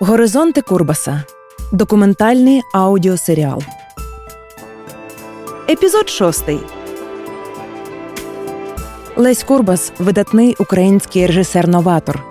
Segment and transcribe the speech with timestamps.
[0.00, 1.24] Горизонти Курбаса.
[1.72, 3.62] Документальний аудіосеріал.
[5.70, 6.58] Епізод шостий.
[9.16, 12.22] Лесь Курбас видатний український режисер-новатор,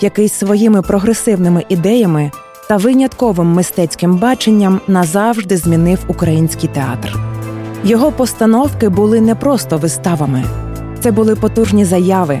[0.00, 2.30] який своїми прогресивними ідеями
[2.68, 7.16] та винятковим мистецьким баченням назавжди змінив український театр.
[7.84, 10.44] Його постановки були не просто виставами,
[11.00, 12.40] це були потужні заяви,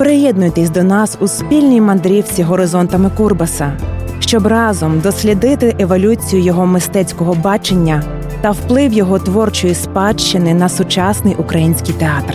[0.00, 3.78] Приєднуйтесь до нас у спільній мандрівці горизонтами Курбаса,
[4.20, 8.02] щоб разом дослідити еволюцію його мистецького бачення
[8.40, 12.34] та вплив його творчої спадщини на сучасний український театр.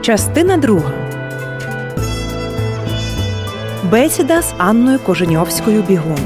[0.00, 0.92] Частина друга
[3.90, 6.18] Бесіда з Анною Коженьовською Бігун.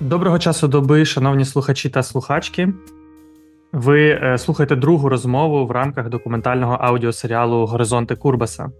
[0.00, 2.68] Доброго часу доби, шановні слухачі та слухачки.
[3.72, 8.70] Ви е, слухаєте другу розмову в рамках документального аудіосеріалу Горизонти Курбаса.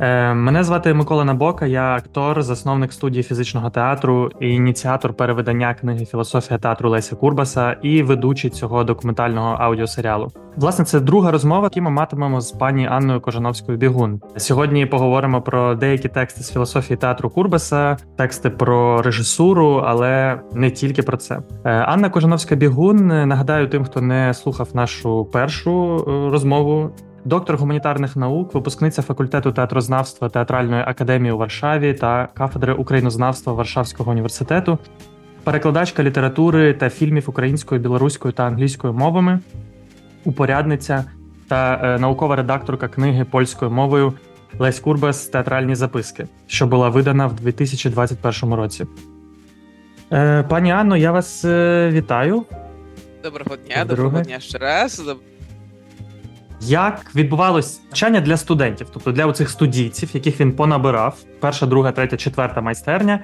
[0.00, 6.58] Е, мене звати Микола Набока, я актор, засновник студії фізичного театру ініціатор перевидання книги Філософія
[6.58, 10.28] театру Леся Курбаса і ведучий цього документального аудіосеріалу.
[10.56, 14.20] Власне, це друга розмова, яку ми матимемо з пані Анною Кожановською Бігун.
[14.36, 21.02] Сьогодні поговоримо про деякі тексти з філософії театру Курбаса, тексти про режисуру, але не тільки
[21.02, 21.38] про це.
[21.64, 26.90] Е, Анна Кожановська Бігун нагадаю тим, хто не слухав нашу першу е, розмову
[27.24, 34.78] доктор гуманітарних наук, випускниця факультету театрознавства театральної академії у Варшаві та кафедри українознавства Варшавського університету,
[35.44, 39.40] перекладачка літератури та фільмів українською, білоруською та англійською мовами,
[40.24, 41.04] упорядниця
[41.48, 44.12] та е, наукова редакторка книги польською мовою
[44.58, 48.86] Лесь Курбас Театральні записки, що була видана в 2021 році.
[50.12, 52.44] Е, пані Анно, я вас е, вітаю.
[53.22, 55.02] Доброго дня, доброго дня ще раз.
[56.60, 62.16] Як відбувалось навчання для студентів, тобто для оцих студійців, яких він понабирав, перша, друга, третя,
[62.16, 63.20] четверта майстерня.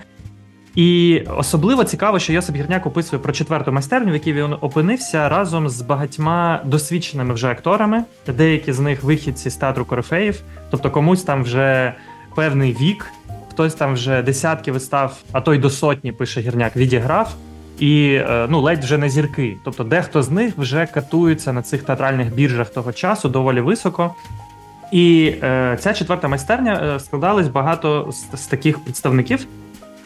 [0.75, 5.69] І особливо цікаво, що Йосип Гірняк описує про четверту майстерню, в якій він опинився разом
[5.69, 8.05] з багатьма досвідченими вже акторами,
[8.37, 11.95] деякі з них вихідці з театру Корифеїв, тобто комусь там вже
[12.35, 13.07] певний вік,
[13.51, 17.35] хтось там вже десятки вистав, а то й до сотні пише гірняк, відіграв
[17.79, 19.57] і е, ну ледь вже не зірки.
[19.65, 24.15] Тобто, дехто з них вже катується на цих театральних біржах того часу доволі високо.
[24.93, 29.47] І е, ця четверта майстерня е, складалась багато з, з таких представників,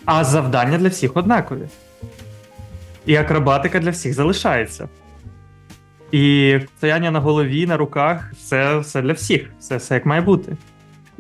[0.05, 1.69] а завдання для всіх однакові.
[3.07, 4.89] І акробатика для всіх залишається.
[6.13, 10.57] І стояння на голові, на руках все все для всіх, все, все як має бути.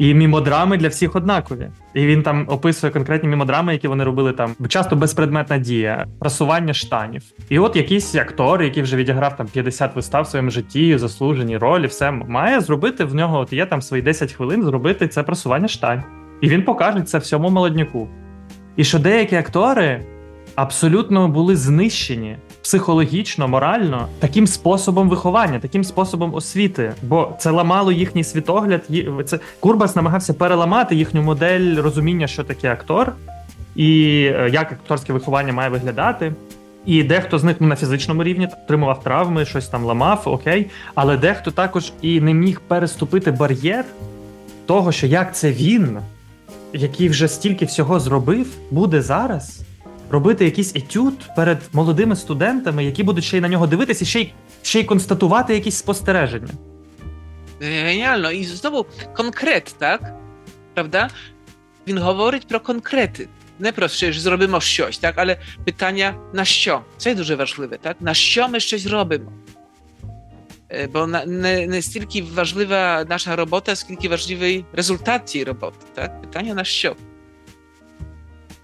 [0.00, 1.68] І мімодрами для всіх однакові.
[1.94, 7.22] І він там описує конкретні мімодрами, які вони робили там часто безпредметна дія, просування штанів.
[7.48, 11.86] І от якийсь актор, який вже відіграв там 50 вистав в своєму житті, заслужені ролі,
[11.86, 13.38] все має зробити в нього.
[13.38, 16.02] От є там свої 10 хвилин зробити це просування штань.
[16.40, 18.08] І він покаже це всьому молодняку.
[18.76, 20.06] І що деякі актори
[20.54, 28.24] абсолютно були знищені психологічно, морально таким способом виховання, таким способом освіти, бо це ламало їхній
[28.24, 28.82] світогляд.
[29.26, 33.12] Це Курбас намагався переламати їхню модель розуміння, що таке актор,
[33.76, 36.32] і е, як акторське виховання має виглядати.
[36.86, 40.70] І дехто з них ну, на фізичному рівні отримував травми, щось там ламав, окей.
[40.94, 43.84] Але дехто також і не міг переступити бар'єр
[44.66, 45.98] того, що як це він,
[46.72, 49.60] який вже стільки всього зробив, буде зараз
[50.10, 54.32] робити якийсь етюд перед молодими студентами, які будуть ще й на нього дивитися, ще й
[54.62, 56.52] ще й констатувати якісь спостереження.
[57.60, 58.32] Геніально.
[58.32, 58.86] І знову
[59.16, 60.14] конкрет, так?
[60.74, 61.10] Правда?
[61.86, 63.28] Він говорить про конкрети.
[63.58, 66.80] Не про що зробимо щось, так, але питання на що?
[66.96, 67.96] Це дуже важливе, так?
[68.00, 69.32] На що ми щось робимо?
[70.92, 75.76] Бо не не стільки важлива наша робота, скільки важливий результат цієї роботи.
[75.94, 76.20] Так?
[76.20, 76.96] Питання на що?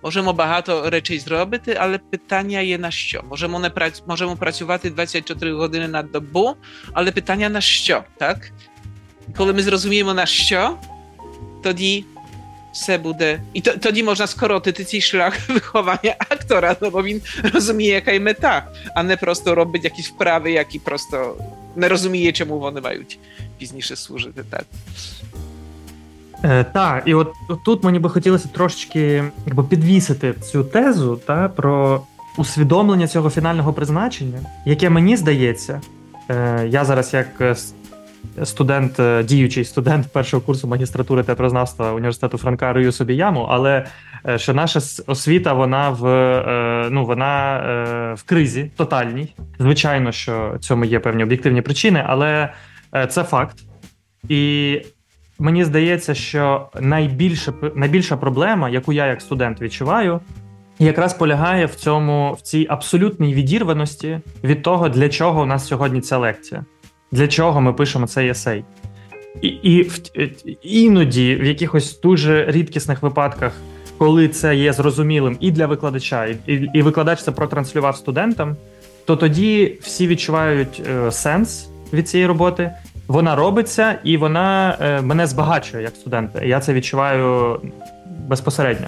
[0.06, 3.22] Можемо багато речей зробити, але питання є на що.
[3.28, 4.02] Можемо не прац...
[4.06, 6.54] можемо працювати 24 години на добу,
[6.92, 8.50] але питання на що, так?
[9.36, 10.76] Коли ми зрозуміємо на що,
[11.62, 12.04] тоді
[12.72, 13.40] все буде.
[13.52, 18.20] І to, тоді можна скоротити цей шлях wychowania aktora, no bo він розуміє, яка є
[18.20, 21.36] мета, а не просто робить якісь вправи, які просто
[21.76, 23.18] не розуміє, чому вони мають
[23.58, 24.44] пізніше служити.
[24.50, 24.64] Так,
[26.46, 27.32] Е, Так, і от,
[27.64, 32.00] тут мені би хотілося трошечки якби, підвісити цю тезу та, про
[32.36, 35.80] усвідомлення цього фінального призначення, яке мені здається,
[36.30, 37.56] е, я зараз як е,
[38.44, 43.86] студент, е, діючий студент першого курсу магістратури театрознавства університету Франка рию собі яму, але
[44.28, 47.60] е, що наша освіта вона в е, ну вона
[48.18, 49.34] в кризі тотальній.
[49.58, 52.52] Звичайно, що цьому є певні об'єктивні причини, але
[53.08, 53.56] це факт.
[54.28, 54.80] І
[55.38, 60.20] мені здається, що найбільша найбільша проблема, яку я як студент відчуваю,
[60.78, 66.00] якраз полягає в цьому в цій абсолютній відірваності від того, для чого у нас сьогодні
[66.00, 66.64] ця лекція
[67.12, 68.64] для чого ми пишемо цей есей.
[69.42, 69.90] І, і
[70.62, 73.52] іноді в якихось дуже рідкісних випадках,
[73.98, 78.56] коли це є зрозумілим і для викладача, і, і викладач це протранслював студентам,
[79.04, 82.70] то тоді всі відчувають е, сенс від цієї роботи.
[83.08, 86.44] Вона робиться і вона е, мене збагачує як студента.
[86.44, 87.60] Я це відчуваю
[88.06, 88.86] безпосередньо.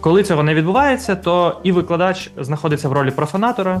[0.00, 3.80] Коли цього не відбувається, то і викладач знаходиться в ролі профанатора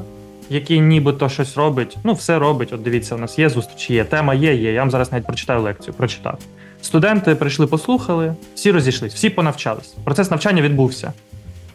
[0.50, 1.96] який нібито щось робить.
[2.04, 2.72] Ну, все робить.
[2.72, 4.72] От дивіться, у нас є зустрічі, є тема, є, є.
[4.72, 5.94] Я вам зараз навіть прочитаю лекцію.
[5.94, 6.38] Прочитав.
[6.82, 9.94] Студенти прийшли, послухали, всі розійшлись, всі понавчались.
[10.04, 11.12] Процес навчання відбувся.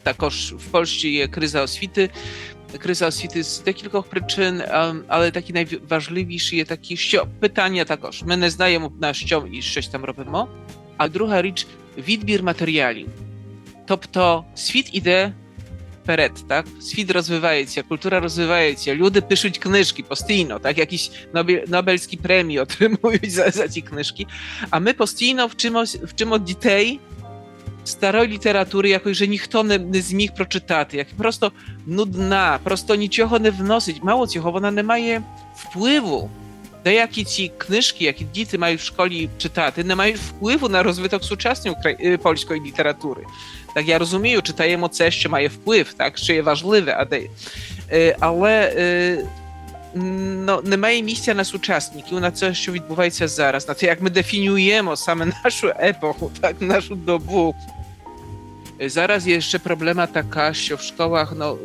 [0.04, 2.10] Також в Польщі є криза освіти.
[2.78, 4.62] Криза освіти з декількох причин,
[5.08, 8.24] але такі найважливіші є такі, що питання також.
[8.24, 10.48] Ми не знаємо на що і щось там робимо.
[10.98, 11.68] А друга річ
[11.98, 13.08] відбір матеріалів.
[13.88, 15.34] Тобто світ іде
[16.04, 16.66] вперед, так?
[16.82, 20.78] Світ розвивається, культура розвивається, люди пишуть книжки постійно, так?
[20.78, 21.12] Якісь
[21.68, 24.26] Nobelські премії отримують за, за ці книжки.
[24.70, 27.00] А ми постійно вчимо, вчимо дітей
[27.86, 31.52] старої літератури, якої że ніхто не, не зміг прочитати, як просто
[31.86, 34.04] нудна, просто нічого не вносить.
[34.04, 35.22] Мало цього, вона не має
[35.56, 36.30] впливу.
[36.84, 41.76] Деякі ці книжки, які діти мають в школі читати, не мають впливу на розвиток сучасної
[42.24, 43.22] польської літератури.
[43.76, 47.28] Так я розумію, читаємо це, що має вплив, так що є важливе, а де,
[48.20, 49.26] але
[49.96, 54.96] no, немає місця на сучасників, на це, що відбувається зараз, на те, як ми дефінюємо
[54.96, 57.56] саме нашу епоху, так, нашу добу.
[58.86, 61.58] Зараз є ще проблема така, що в школах no,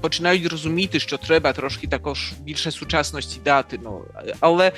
[0.00, 4.00] починають розуміти, що треба трошки також більше сучасності дати, no,
[4.40, 4.72] але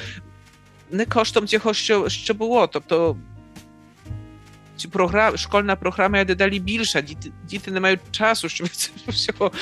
[0.90, 2.67] не коштом цього, що, що було.
[2.67, 3.17] Тобто
[4.90, 7.00] програм, школьна програма є дедалі більша.
[7.00, 8.69] Діти, діти не мають часу, щоб
[9.08, 9.52] всього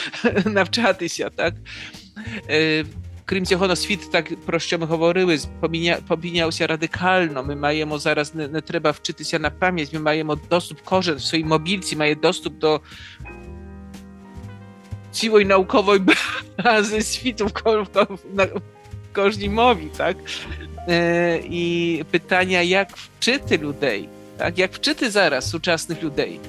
[0.45, 1.31] навчатися.
[1.31, 1.55] так?
[3.25, 7.45] Е, Крім цього, на світ, так про що ми говорили, поміня, помінявся радикально.
[7.45, 11.45] Ми маємо зараз не, не треба вчитися на пам'ять, ми маємо доступ, кожен в своїй
[11.45, 12.81] мобільці має доступ до
[15.13, 16.01] цілої наукової
[16.65, 18.61] бази світу в, в, в, в
[19.15, 20.17] кожній мові, так?
[20.89, 26.41] Е, І питання, як вчити людей, так, як вчити зараз сучасних людей.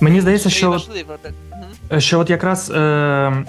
[0.00, 2.00] Мені здається, що важливо, так.
[2.00, 3.44] що от якраз е,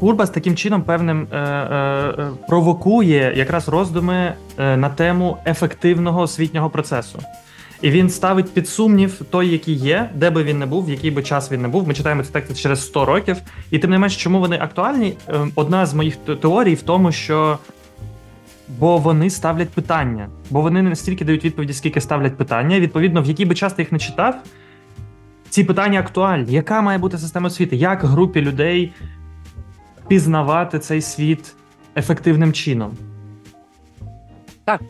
[0.00, 7.18] Урбас таким чином певним е, е, провокує якраз роздуми е, на тему ефективного освітнього процесу.
[7.82, 11.10] І він ставить під сумнів той, який є, де би він не був, в який
[11.10, 11.88] би час він не був.
[11.88, 13.36] Ми читаємо ці тексти через 100 років.
[13.70, 15.16] І тим не менш, чому вони актуальні?
[15.28, 17.58] Е, одна з моїх теорій в тому, що
[18.78, 22.76] бо вони ставлять питання, бо вони не настільки дають відповіді, скільки ставлять питання.
[22.76, 24.34] І, Відповідно, в який би час ти їх не читав,
[25.48, 26.52] ці питання актуальні.
[26.52, 27.76] Яка має бути система освіти?
[27.76, 28.92] Як групі людей
[30.08, 31.54] пізнавати цей світ
[31.96, 32.96] ефективним чином?
[34.64, 34.80] Так.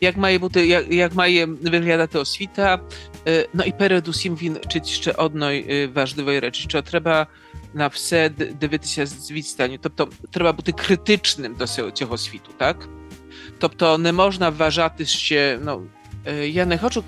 [0.00, 2.80] Jak має бути, як, як має виглядати освіта?
[3.26, 7.26] No i передусім він вчить ще одної важливої речі, що треба
[7.74, 9.78] на все дивитися з відстані.
[9.82, 12.88] Тобто треба бути критичним до цього світу, так?
[13.58, 15.82] Тобто не можна вважати ще, ну
[16.42, 17.04] я не хочу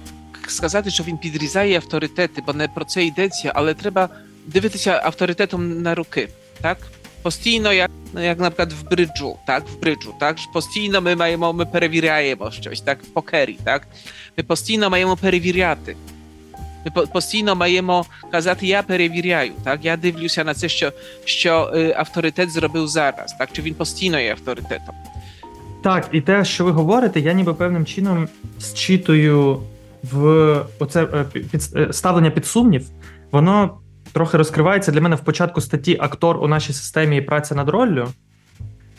[0.49, 4.09] сказати, що він підрізає авторитети, бо не про це йдеться, але треба
[4.47, 6.29] дивитися авторитетом на руки,
[6.61, 6.79] так?
[7.23, 9.69] Постійно, як як наприклад в бриджу, так?
[9.69, 10.37] В бриджу, так?
[10.53, 13.03] Постійно ми маємо, ми перевіряємо щось, так?
[13.03, 13.87] В покері, так?
[14.37, 15.97] Ми постійно маємо перевіряти.
[16.85, 19.85] Ми постійно маємо казати, я перевіряю, так?
[19.85, 20.93] Я дивлюся на це, що,
[21.25, 23.49] що авторитет зробив зараз, так?
[23.53, 24.95] Чи він постійно є авторитетом.
[25.83, 29.63] Так, і те, що ви говорите, я ніби певним чином зчитую
[30.13, 32.87] в оце під, ставлення під сумнів,
[33.31, 33.79] воно
[34.17, 38.09] трохи розкривається для мене в початку статті Актор у нашій системі і праця над роллю,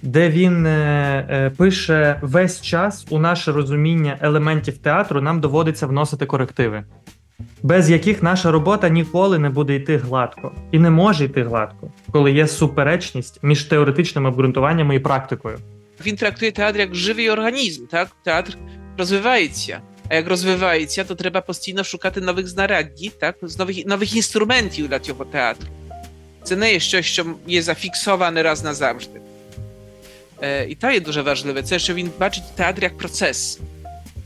[0.01, 6.83] де він е, пише весь час у наше розуміння елементів театру нам доводиться вносити корективи,
[7.63, 12.31] без яких наша робота ніколи не буде йти гладко і не може йти гладко, коли
[12.31, 15.57] є суперечність між теоретичними обґрунтуваннями і практикою.
[16.05, 18.07] Він трактує театр як живий організм, так?
[18.23, 18.57] Театр
[18.97, 19.79] розвивається.
[20.11, 23.35] Розвивається, то треба постійно шукати нових знаряддів, так?
[23.59, 25.67] нових, нових інструментів для цього театру.
[26.43, 29.19] Це не є щось, що є зафіксоване раз назавжди.
[30.41, 31.63] Е, І то є дуже важливе.
[31.63, 33.59] Це що він бачить театр як процес,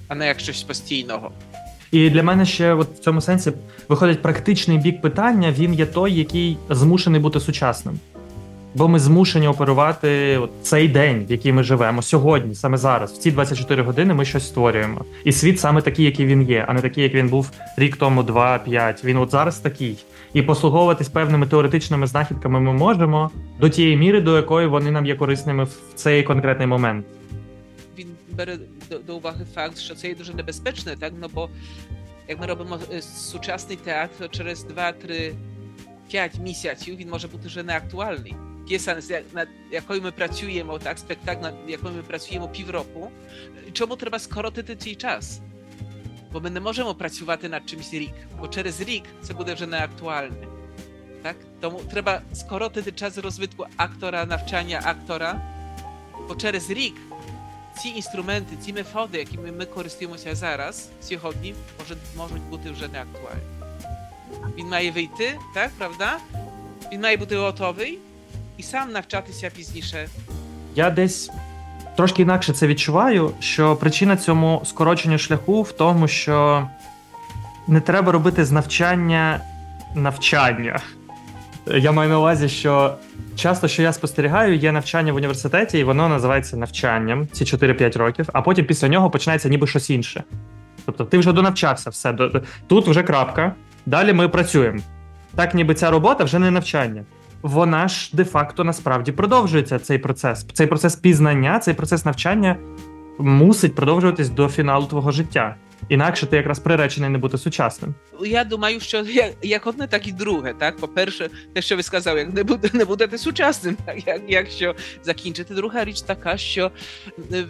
[0.07, 1.31] а не як щось постійного.
[1.91, 3.51] І для мене ще от в цьому сенсі
[3.89, 5.51] виходить практичний бік питання.
[5.51, 7.99] Він є той, який змушений бути сучасним.
[8.75, 13.17] Бо ми змушені оперувати от цей день, в який ми живемо сьогодні, саме зараз, в
[13.17, 15.05] ці 24 години ми щось створюємо.
[15.23, 18.23] І світ саме такий, який він є, а не такий, як він був рік тому,
[18.23, 19.03] два, п'ять.
[19.03, 19.97] Він от зараз такий.
[20.33, 25.15] І послуговуватись певними теоретичними знахідками ми можемо до тієї міри, до якої вони нам є
[25.15, 27.05] корисними в цей конкретний момент.
[27.97, 28.57] Він бере
[28.89, 31.13] до, до уваги факт, що це є дуже небезпечне, так?
[31.21, 31.49] Ну бо
[32.27, 35.31] як ми робимо сучасний театр, через 2-3
[36.11, 38.35] 5 місяців він може бути вже неактуальний.
[38.71, 43.11] П'єса, над якою ми працюємо, так, спектакль, над якою ми працюємо півроку,
[43.73, 45.39] чому треба скоротити цей час?
[46.31, 50.47] Бо ми не можемо працювати над чимось рік, бо через рік це буде вже неактуальне.
[51.23, 51.35] Так?
[51.61, 55.41] Тому треба скоротити час розвитку актора, навчання актора,
[56.27, 56.95] бо через рік
[57.81, 63.43] ці інструменти, ці методи, якими ми користуємося зараз, сьогодні, може, можуть бути вже неактуальні.
[64.57, 66.17] Він має вийти, так, правда?
[66.91, 67.99] Він має бути готовий
[68.57, 70.07] і сам навчатися пізніше.
[70.75, 71.31] Я десь
[71.97, 76.67] трошки інакше це відчуваю, що причина цьому скороченню шляху в тому, що
[77.67, 79.41] не треба робити з навчання
[79.95, 80.79] навчання.
[81.67, 82.97] Я маю на увазі, що
[83.35, 88.29] часто, що я спостерігаю, є навчання в університеті, і воно називається навчанням ці 4-5 років,
[88.33, 90.23] а потім після нього починається ніби щось інше.
[90.85, 92.15] Тобто ти вже донавчався, все
[92.67, 93.55] тут вже крапка.
[93.85, 94.79] Далі ми працюємо.
[95.35, 97.03] Так, ніби ця робота вже не навчання.
[97.41, 100.45] Вона ж де-факто насправді продовжується цей процес.
[100.53, 102.55] Цей процес пізнання, цей процес навчання
[103.19, 105.55] мусить продовжуватись до фіналу твого життя.
[105.89, 107.95] Інакше ти якраз приречений не бути сучасним.
[108.25, 109.05] Я думаю, що
[109.41, 110.53] як одне, так і друге.
[110.57, 115.53] Так, по-перше, те, що ви сказали, як не буде не будете сучасним, як якщо закінчити.
[115.53, 116.71] Друга річ така, що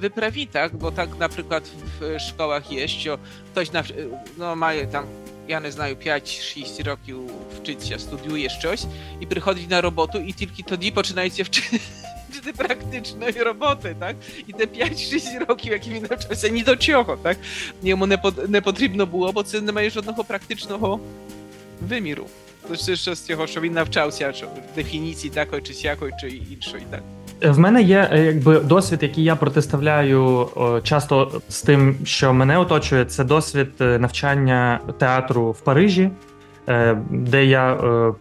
[0.02, 1.64] ви праві, так, бо так, наприклад,
[2.00, 3.20] в школах є, що
[3.52, 3.72] хтось
[4.40, 5.04] no, має там
[5.48, 7.18] я не знаю, 5-6 років
[7.62, 8.86] вчиться, студіює щось
[9.20, 11.80] і приходить на роботу, і тільки тоді починається вчити
[12.58, 14.16] практичної роботи, так?
[14.48, 17.38] І те 5-6 років, які він навчався, ні до чого, так?
[17.84, 21.00] Йому не, не потрібно було, бо це не має жодного практичного
[21.82, 22.28] виміру.
[22.80, 27.04] Це що з цього, що він навчався, що дефініції такої, чи сякої, чи іншої, так?
[27.42, 30.48] В мене є е, якби досвід, який я протиставляю
[30.84, 33.06] часто з тим, що мене оточує.
[33.06, 36.10] Це досвід е, навчання театру в Парижі,
[36.70, 37.78] е, де я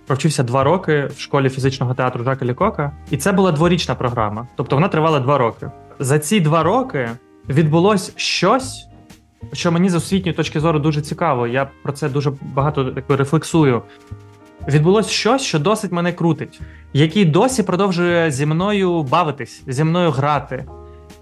[0.06, 4.46] провчився два роки в школі фізичного театру Жака Лікока, і це була дворічна програма.
[4.56, 5.70] Тобто вона тривала два роки.
[5.98, 7.08] За ці два роки
[7.48, 8.86] відбулось щось,
[9.52, 11.46] що мені з освітньої точки зору дуже цікаво.
[11.46, 13.82] Я про це дуже багато якби, рефлексую
[14.68, 16.60] відбулось щось, що досить мене крутить,
[16.92, 20.64] який досі продовжує зі мною бавитись, зі мною грати.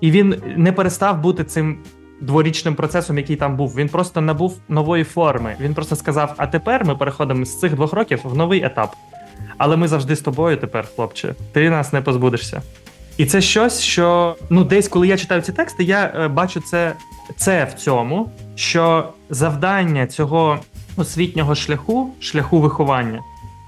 [0.01, 1.79] І він не перестав бути цим
[2.21, 3.75] дворічним процесом, який там був.
[3.77, 5.57] Він просто набув нової форми.
[5.61, 8.97] Він просто сказав: а тепер ми переходимо з цих двох років в новий етап.
[9.59, 11.35] Але ми завжди з тобою тепер, хлопче.
[11.53, 12.63] Ти нас не позбудешся.
[13.17, 16.95] І це щось, що ну десь, коли я читаю ці тексти, я е, бачу це
[17.37, 20.59] це в цьому, що завдання цього
[20.99, 23.21] освітнього шляху, шляху виховання,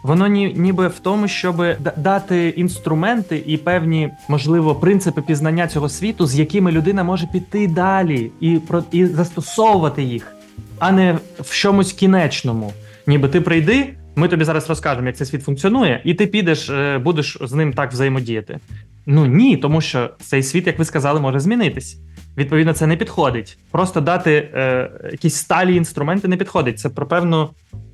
[0.03, 1.65] воно ні, ніби в тому, щоб
[1.97, 8.31] дати інструменти і певні, можливо, принципи пізнання цього світу, з якими людина може піти далі
[8.41, 8.61] і
[8.93, 10.33] і застосовувати їх,
[10.79, 12.73] а не в чомусь кінечному.
[13.07, 16.99] Ніби ти прийди, ми тобі зараз розкажемо, як цей світ функціонує, і ти підеш, е,
[16.99, 18.59] будеш з ним так взаємодіяти.
[19.07, 21.99] Ну ні, тому що цей світ, як ви сказали, може змінитись.
[22.37, 23.59] Відповідно, це не підходить.
[23.71, 26.79] Просто дати е, якісь сталі інструменти не підходить.
[26.79, 27.51] Це про певну,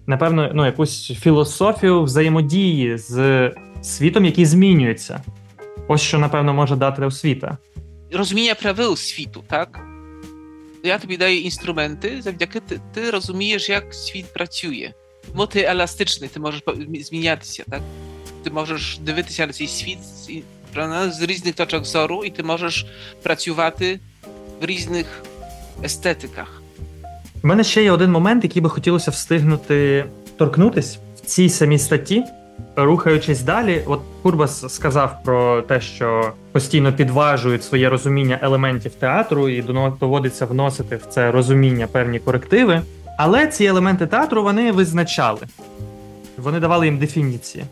[0.07, 3.51] напевно, ну, якусь філософію взаємодії з
[3.83, 5.23] світом, який змінюється.
[5.89, 7.59] Ось що, напевно, може дати освіта.
[8.13, 9.81] Розуміння правил світу, так?
[10.85, 14.93] Я тобі даю інструменти, завдяки ти, ти розумієш, як світ працює.
[15.35, 16.63] Бо ти еластичний, ти можеш
[17.01, 17.81] змінятися, так?
[18.43, 19.99] Ти можеш дивитися на цей світ
[21.09, 22.87] з різних точок зору, і ти можеш
[23.23, 24.01] працювати
[24.61, 25.23] в різних
[25.85, 26.63] естетиках.
[27.43, 30.05] У мене ще є один момент, який би хотілося встигнути
[30.37, 32.25] торкнутись в цій самій статті.
[32.77, 39.63] Рухаючись далі, от Курбас сказав про те, що постійно підважують своє розуміння елементів театру і
[40.01, 42.83] доводиться вносити в це розуміння певні корективи.
[43.19, 45.41] Але ці елементи театру вони визначали,
[46.37, 47.65] вони давали їм дефініції.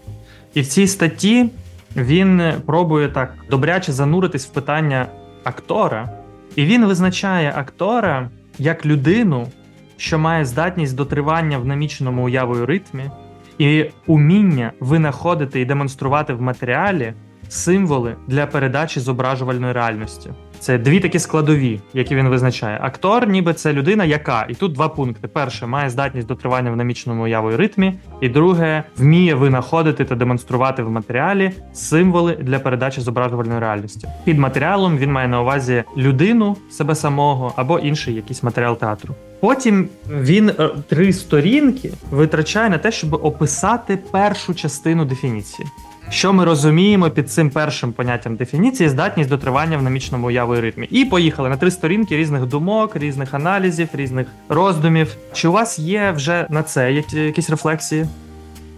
[0.54, 1.50] І в цій статті
[1.96, 5.06] він пробує так добряче зануритись в питання
[5.44, 6.08] актора,
[6.56, 9.48] і він визначає актора як людину,
[9.96, 13.10] що має здатність до тривання в наміченому уявою ритмі,
[13.58, 17.14] і уміння винаходити і демонструвати в матеріалі
[17.48, 20.30] символи для передачі зображувальної реальності.
[20.64, 22.78] Це дві такі складові, які він визначає.
[22.82, 26.76] Актор, ніби це людина, яка і тут два пункти: перше має здатність до тривання в
[26.76, 33.60] наміченому уявою ритмі, і друге вміє винаходити та демонструвати в матеріалі символи для передачі зображувальної
[33.60, 34.08] реальності.
[34.24, 39.14] Під матеріалом він має на увазі людину себе самого або інший якийсь матеріал театру.
[39.40, 45.68] Потім він е, три сторінки витрачає на те, щоб описати першу частину дефініції.
[46.10, 50.86] Що ми розуміємо під цим першим поняттям дефініції здатність до тривання в намічному уявою ритмі.
[50.90, 55.16] І поїхали на три сторінки різних думок, різних аналізів, різних роздумів.
[55.32, 58.06] Чи у вас є вже на це якісь рефлексії?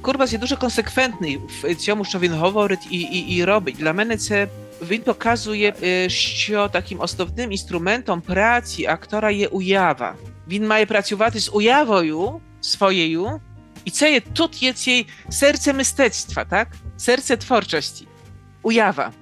[0.03, 3.77] Курбас є дуже консеквентний в цьому, що він говорить і і, і робить.
[3.79, 4.49] Для мене це
[4.91, 5.75] він показує,
[6.09, 10.15] що таким основним інструментом праці актора є уява.
[10.49, 13.41] Він має працювати з уявою своєю,
[13.85, 16.69] і це є тут є цей серце мистецtwa, так?
[16.97, 18.07] serce twórczości,
[18.63, 19.13] ujawa,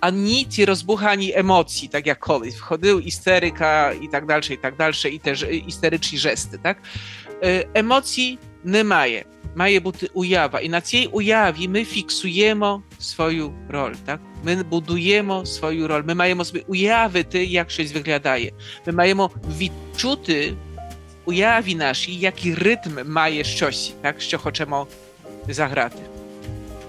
[0.00, 2.52] a nic rozbuchani emocji, tak jak kolej.
[2.52, 6.80] Wchodził isteryka i tak dalej, i tak dalej, i te isteryczni żesty, tak?
[7.42, 9.24] E, emocji nie maje.
[9.54, 14.20] Maje buty ujawa i na tej ujawi my fiksujemy swoją rolę, tak?
[14.44, 18.50] My budujemy swoją rolę, my mamy sobie ujawy ty, jak się wyglądaje.
[18.86, 20.56] My mamy wyczuty
[21.24, 24.22] ujawi nasi, jaki rytm maje szczosi, tak?
[24.22, 24.76] Z czego chcemy
[25.48, 25.92] zagrać.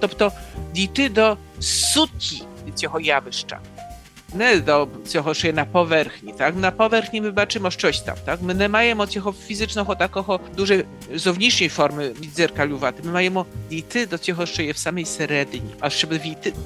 [0.07, 0.31] Тобто
[0.74, 2.43] дійти до суті
[2.75, 3.59] цього явища.
[4.33, 6.33] Не до цього, що є на поверхні.
[6.38, 6.55] Так?
[6.55, 8.15] На поверхні ми бачимо щось там.
[8.25, 8.41] Так?
[8.41, 10.83] Ми не маємо цього фізичного такого дуже
[11.13, 13.03] зовнішньої форми відзеркалювати.
[13.05, 15.69] Ми маємо дійти до цього, що є в самій середині.
[15.79, 16.09] А щоб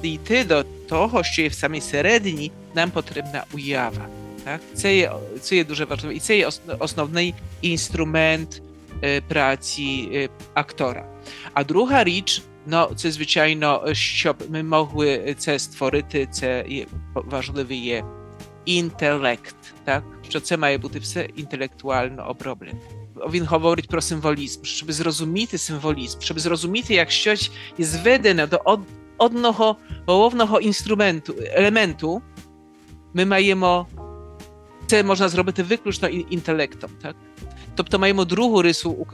[0.02, 4.06] дійти до того, що є в самій середині, нам потрібна уява.
[4.44, 4.60] Так?
[4.74, 6.12] Це є це є дуже важливо.
[6.12, 6.48] І це є
[6.78, 8.62] основний інструмент
[9.04, 11.04] е, праці е, актора.
[11.52, 18.04] А друга річ No, це звичайно, щоб ми могли це створити, це є важливий є
[18.64, 20.04] інтелект, так?
[20.28, 22.78] Що це має бути все інтелектуально оброблено.
[23.30, 28.78] Він говорить про символізм, щоб зрозуміти символізм, щоб зрозуміти, як щось є зведене до
[29.18, 32.22] одного головного інструменту, елементу,
[33.14, 33.86] ми маємо
[34.86, 37.16] це можна зробити виключно інтелектом, так?
[37.80, 39.06] Тобто маємо другу рису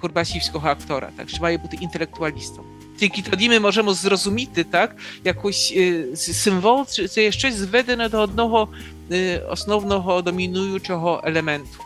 [0.00, 2.64] курбасівського актора, так, що має бути інтелектуалістом.
[2.98, 5.72] Тільки тоді ми можемо зрозуміти так, якийсь
[6.14, 8.68] символ, це є щось зведене до одного
[9.50, 11.78] основного домінуючого елементу.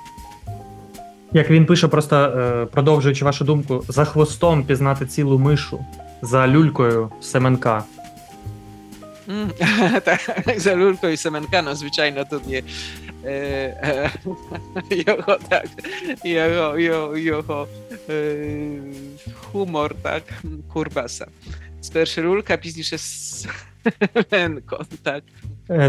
[1.33, 5.85] Як він пише, просто продовжуючи вашу думку, за хвостом пізнати цілу мишу,
[6.23, 7.85] за люлькою Семенка.
[9.29, 9.51] Mm,
[10.05, 10.21] tak,
[10.57, 12.63] za Lulko i Semenkano zwyczajno to nie
[13.25, 14.11] e, e,
[14.91, 15.67] jeho, tak,
[16.25, 16.77] jeho,
[17.17, 17.69] jeho
[18.09, 18.17] e,
[19.53, 20.23] humor, tak,
[20.69, 21.27] Kurbasa.
[21.81, 22.99] Спершу Лулька, пізніше
[24.31, 25.23] Семенко, так.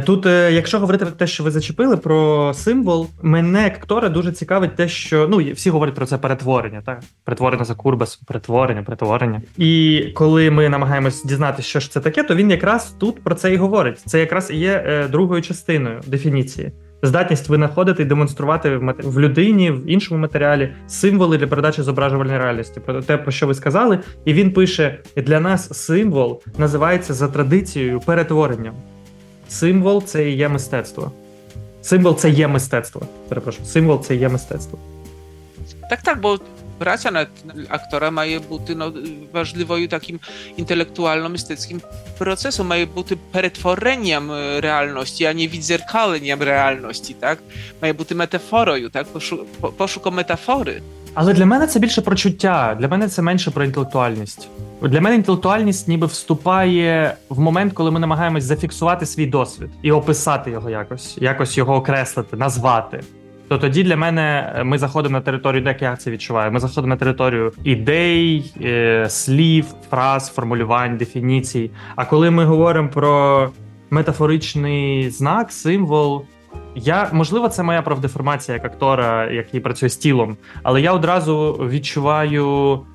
[0.05, 4.75] Тут, якщо говорити про те, що ви зачепили про символ, мене як актора дуже цікавить
[4.75, 9.41] те, що ну всі говорять про це перетворення, так перетворення за Курбас, перетворення, перетворення.
[9.57, 13.53] І коли ми намагаємось дізнатися, що ж це таке, то він якраз тут про це
[13.53, 13.99] і говорить.
[13.99, 16.71] Це якраз і є е, другою частиною дефініції.
[17.05, 22.79] Здатність винаходити і демонструвати в людині в іншому матеріалі символи для передачі зображувальної реальності.
[22.79, 27.99] Про те, про що ви сказали, і він пише: для нас символ називається за традицією
[27.99, 28.73] перетворенням.
[29.49, 31.11] Символ це і є мистецтво.
[31.81, 33.01] Символ це є мистецтво.
[33.29, 34.79] Перепрошую, символ це є мистецтво.
[35.89, 36.39] Так, так, бо
[36.77, 37.27] праця над
[37.69, 38.91] актора має бути no,
[39.33, 40.19] важливою таким
[40.57, 41.81] інтелектуально-мистецьким
[42.17, 47.39] процесом, має бути перетворенням реальності, а не відзеркаленням реальності, так?
[47.81, 49.07] Має бути метафорою, так?
[49.07, 49.45] Пошу,
[49.77, 50.81] пошуком метафори.
[51.13, 54.47] Але для мене це більше про чуття, для мене це менше про інтелектуальність.
[54.81, 60.51] Для мене інтелектуальність ніби вступає в момент, коли ми намагаємось зафіксувати свій досвід і описати
[60.51, 63.03] його якось, якось його окреслити, назвати.
[63.47, 66.51] То тоді для мене ми заходимо на територію, де я це відчуваю.
[66.51, 71.71] Ми заходимо на територію ідей, е, слів, фраз, формулювань, дефініцій.
[71.95, 73.49] А коли ми говоримо про
[73.89, 76.25] метафоричний знак, символ,
[76.75, 82.79] я можливо, це моя правдеформація як актора, який працює з тілом, але я одразу відчуваю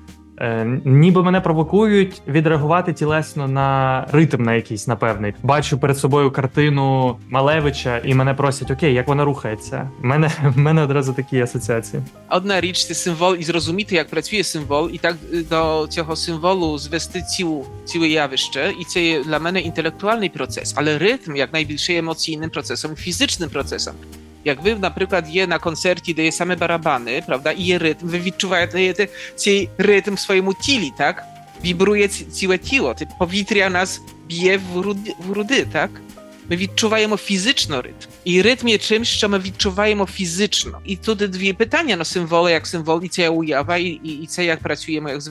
[0.85, 5.33] ніби мене провокують відреагувати тілесно на ритм на якийсь, напевний.
[5.43, 9.89] Бачу перед собою картину Малевича, і мене просять: Окей, як вона рухається?
[10.03, 12.03] У мене в мене одразу такі асоціації.
[12.29, 15.15] Одна річ це символ, і зрозуміти, як працює символ, і так
[15.49, 20.97] до цього символу звести цілу ціле явище, і це є для мене інтелектуальний процес, але
[20.97, 23.93] ритм як найбільше емоційним процесом, фізичним процесом.
[24.45, 28.19] Як ви, наприклад, є на концерті, де є саме барабани, правда, і є ритм, ви
[28.19, 31.23] відчуваєте цей ритм в своєму тілі, так?
[31.63, 35.89] Вібрує ціле тіло, це повітря нас б'є в груди, в груди, так?
[36.49, 38.07] Ми відчуваємо фізично ритм.
[38.23, 40.79] І ритм є чимось, що ми відчуваємо фізично.
[40.85, 44.45] І тут дві питання на символи, як символ, і це уява, і, і, і це
[44.45, 45.21] як працюємо, як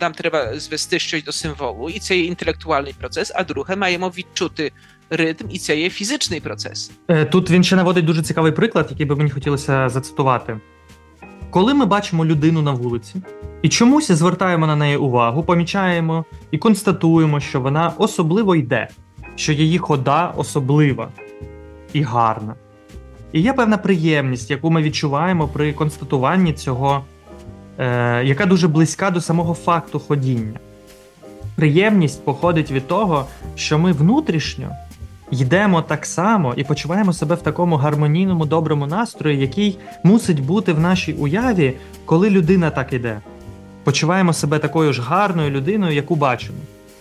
[0.00, 4.72] нам треба звести щось до символу, і це є інтелектуальний процес, а друге, маємо відчути
[5.12, 6.90] ритм, і це є фізичний процес.
[7.08, 10.60] Е, тут він ще наводить дуже цікавий приклад, який би мені хотілося зацитувати.
[11.50, 13.22] Коли ми бачимо людину на вулиці
[13.62, 18.88] і чомусь звертаємо на неї увагу, помічаємо і констатуємо, що вона особливо йде,
[19.36, 21.08] що її хода особлива
[21.92, 22.54] і гарна.
[23.32, 27.04] І є певна приємність, яку ми відчуваємо при констатуванні цього,
[27.78, 30.58] е, яка дуже близька до самого факту ходіння.
[31.56, 34.70] Приємність походить від того, що ми внутрішньо
[35.32, 40.80] йдемо так само і почуваємо себе в такому гармонійному доброму настрої, який мусить бути в
[40.80, 41.72] нашій уяві,
[42.04, 43.20] коли людина так іде.
[43.84, 46.58] Почуваємо себе такою ж гарною людиною, яку бачимо.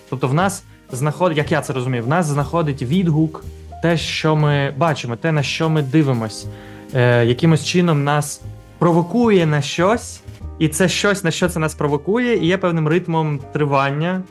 [0.10, 3.46] Тобто, в нас знаходить, як я це розумію, в нас знаходить відгук,
[3.82, 6.48] те, що ми бачимо, те, на що ми дивимось,
[6.94, 8.42] е, якимось чином нас
[8.78, 10.22] провокує на щось,
[10.60, 14.22] і це щось, на що це нас провокує, і є певним ритмом тривання,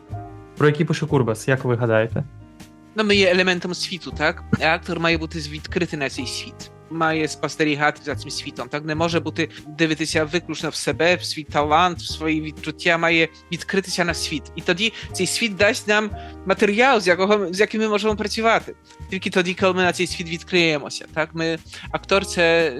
[0.57, 1.49] про який пише Курбас.
[1.49, 2.25] Як ви гадаєте?
[2.97, 4.43] No my є елементом світу, так?
[4.61, 6.71] Актор має бути відкритий на цей світ.
[6.91, 8.69] Має спостерігати за цим світом.
[8.69, 13.29] Так не може бути дивитися виключно в себе, в свій талант, в свої відчуття, має
[13.53, 14.43] відкритися на світ.
[14.57, 16.11] І тоді цей світ дасть нам
[16.47, 18.75] матеріал, з якого з яким ми можемо працювати.
[19.11, 21.07] Тільки тоді, коли ми на цей світ відкриємося.
[21.15, 21.59] Так, ми
[21.91, 22.73] актор це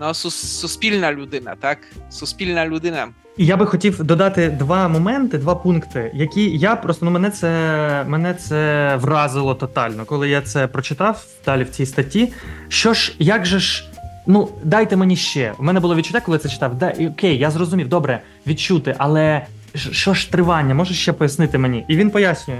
[0.00, 1.78] no, суспільна людина, так?
[2.10, 3.08] Суспільна людина.
[3.36, 8.34] Я би хотів додати два моменти, два пункти, які я просто ну мене це мене
[8.34, 12.32] це вразило тотально, коли я це прочитав далі в цій статті.
[12.68, 13.84] Що ж, як же ж,
[14.26, 15.52] ну дайте мені ще.
[15.58, 16.74] У мене було відчуття, коли це читав.
[16.74, 21.84] Да, окей, я зрозумів, добре, відчути, але що ж тривання, можеш ще пояснити мені?
[21.88, 22.58] І він пояснює.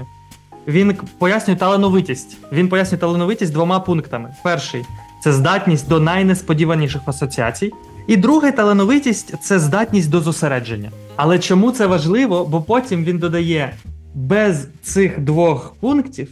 [0.67, 2.37] Він пояснює талановитість.
[2.51, 4.35] Він пояснює талановитість двома пунктами.
[4.43, 4.85] Перший
[5.23, 7.71] це здатність до найнесподіваніших асоціацій.
[8.07, 10.91] І друга талановитість це здатність до зосередження.
[11.15, 12.45] Але чому це важливо?
[12.45, 13.73] Бо потім він додає:
[14.13, 16.29] без цих двох пунктів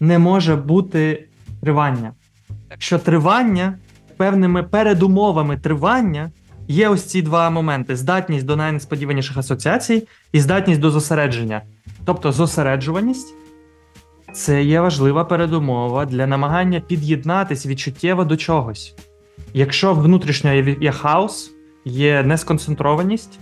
[0.00, 1.24] не може бути
[1.62, 2.12] тривання.
[2.78, 3.78] Що тривання
[4.16, 6.30] певними передумовами тривання
[6.68, 11.62] є ось ці два моменти: здатність до найнесподіваніших асоціацій і здатність до зосередження.
[12.04, 13.34] Тобто зосереджуваність
[14.32, 18.94] це є важлива передумова для намагання під'єднатись відчуттєво до чогось.
[19.54, 21.50] Якщо внутрішньо є хаос,
[21.84, 23.38] є несконцентрованість,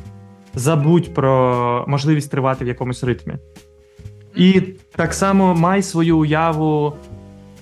[0.55, 3.35] забудь про можливість тривати в якомусь ритмі.
[4.37, 4.61] І
[4.97, 6.93] так само май свою уяву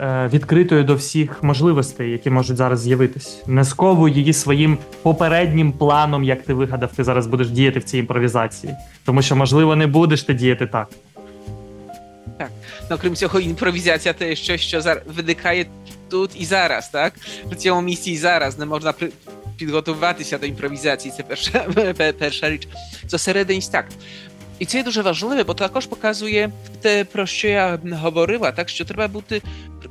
[0.00, 3.42] е, відкритою до всіх можливостей, які можуть зараз з'явитись.
[3.46, 7.98] Не сковуй її своїм попереднім планом, як ти вигадав, ти зараз будеш діяти в цій
[7.98, 8.72] імпровізації.
[9.04, 10.88] Тому що, можливо, не будеш ти діяти так.
[12.88, 12.90] Так.
[12.90, 15.66] Ну, крім цього, імпровізація це щось, що виникає
[16.10, 17.12] тут і зараз, так?
[17.46, 19.10] В цьому місці і зараз не можна при...
[19.56, 21.14] підготуватися до імпровізації.
[21.16, 22.68] Це перша перша річ.
[23.08, 23.86] Зосереденість так.
[24.58, 28.84] І це є дуже важливе, бо також показує те, про що я говорила, так що
[28.84, 29.42] треба бути,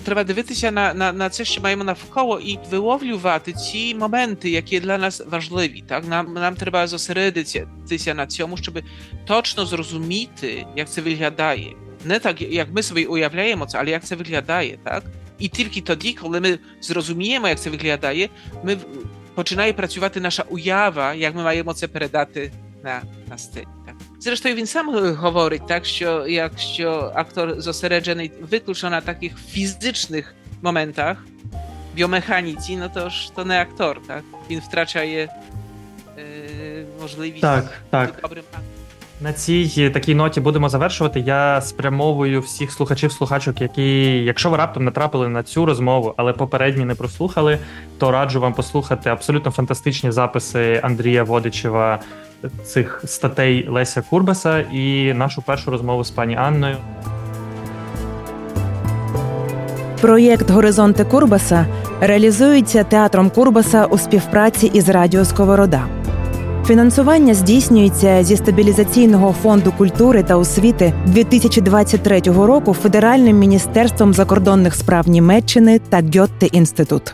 [0.04, 4.98] треба дивитися на на, на це, що маємо навколо, і виловлювати ці моменти, які для
[4.98, 5.84] нас важливі.
[5.88, 8.80] Так нам нам треба зосередитися на цьому, щоб
[9.26, 11.76] точно зрозуміти, як це виглядає.
[12.06, 15.04] Не так, як ми собі уявляємо це, але як це виглядає, так?
[15.40, 18.30] І тільки тоді, коли ми зрозуміємо, як це виглядає,
[18.64, 18.78] ми
[19.36, 22.52] починає працювати наша уява, як ми маємо це передати
[22.84, 23.68] на на сцені.
[23.86, 23.96] Так.
[24.20, 31.16] Зрештою, він сам говорить, так, що якщо актор зосереджений виключно на таких фізycznych momentach,
[31.96, 34.24] biomechaniці, no to już to nie aktor, tak?
[34.50, 35.30] Він втрачає
[36.18, 38.20] е, можливість так, так.
[38.22, 38.44] добрим
[39.24, 41.20] на цій такій ноті будемо завершувати.
[41.20, 46.96] Я спрямовую всіх слухачів-слухачок, які, якщо ви раптом натрапили на цю розмову, але попередні не
[46.96, 47.58] прослухали,
[47.98, 52.00] то раджу вам послухати абсолютно фантастичні записи Андрія Водичева
[52.64, 56.76] цих статей Леся Курбаса і нашу першу розмову з пані Анною.
[60.02, 61.66] Проєкт Горизонти Курбаса
[62.02, 66.03] реалізується театром Курбаса у співпраці із Радіо Сковорода.
[66.68, 75.80] Фінансування здійснюється зі стабілізаційного фонду культури та освіти 2023 року Федеральним міністерством закордонних справ Німеччини
[75.80, 77.14] та Гьотте інститут.